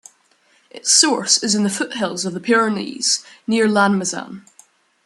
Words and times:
Its 0.71 0.91
source 0.91 1.43
is 1.43 1.53
in 1.53 1.61
the 1.61 1.69
foothills 1.69 2.25
of 2.25 2.33
the 2.33 2.39
Pyrenees, 2.39 3.23
near 3.45 3.67
Lannemezan. 3.67 4.43